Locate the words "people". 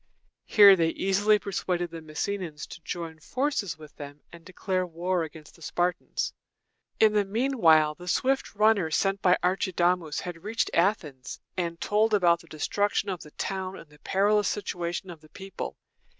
15.29-15.77